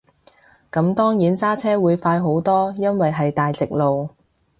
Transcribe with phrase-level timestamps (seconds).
[0.71, 4.09] 咁當然揸車會快好多，因為係大直路